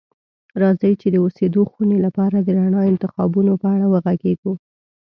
[0.61, 4.53] راځئ چې د اوسیدو خونې لپاره د رڼا انتخابونو په اړه وغږیږو.